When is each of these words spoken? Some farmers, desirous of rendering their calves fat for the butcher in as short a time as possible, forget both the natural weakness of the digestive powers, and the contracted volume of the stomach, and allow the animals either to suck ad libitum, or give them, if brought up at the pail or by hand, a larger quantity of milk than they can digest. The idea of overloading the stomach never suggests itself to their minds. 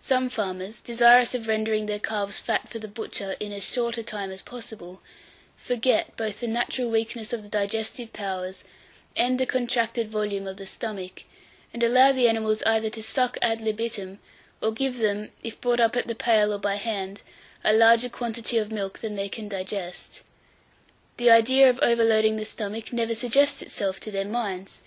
Some 0.00 0.28
farmers, 0.30 0.80
desirous 0.80 1.32
of 1.32 1.46
rendering 1.46 1.86
their 1.86 2.00
calves 2.00 2.40
fat 2.40 2.68
for 2.68 2.80
the 2.80 2.88
butcher 2.88 3.36
in 3.38 3.52
as 3.52 3.62
short 3.62 3.96
a 3.98 4.02
time 4.02 4.32
as 4.32 4.42
possible, 4.42 5.00
forget 5.56 6.16
both 6.16 6.40
the 6.40 6.48
natural 6.48 6.90
weakness 6.90 7.32
of 7.32 7.44
the 7.44 7.48
digestive 7.48 8.12
powers, 8.12 8.64
and 9.14 9.38
the 9.38 9.46
contracted 9.46 10.08
volume 10.10 10.48
of 10.48 10.56
the 10.56 10.66
stomach, 10.66 11.22
and 11.72 11.84
allow 11.84 12.10
the 12.10 12.28
animals 12.28 12.64
either 12.64 12.90
to 12.90 13.00
suck 13.00 13.38
ad 13.42 13.60
libitum, 13.60 14.18
or 14.60 14.72
give 14.72 14.98
them, 14.98 15.30
if 15.44 15.60
brought 15.60 15.78
up 15.78 15.94
at 15.94 16.08
the 16.08 16.16
pail 16.16 16.52
or 16.52 16.58
by 16.58 16.74
hand, 16.74 17.22
a 17.62 17.72
larger 17.72 18.08
quantity 18.08 18.58
of 18.58 18.72
milk 18.72 18.98
than 18.98 19.14
they 19.14 19.28
can 19.28 19.48
digest. 19.48 20.22
The 21.16 21.30
idea 21.30 21.70
of 21.70 21.78
overloading 21.80 22.38
the 22.38 22.44
stomach 22.44 22.92
never 22.92 23.14
suggests 23.14 23.62
itself 23.62 24.00
to 24.00 24.10
their 24.10 24.24
minds. 24.24 24.80